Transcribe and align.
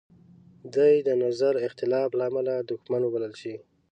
دی 0.75 0.93
د 1.07 1.09
نظر 1.23 1.53
د 1.59 1.63
اختلاف 1.67 2.09
لامله 2.19 2.53
دوښمن 2.69 3.01
وبلل 3.03 3.33
شي. 3.41 3.55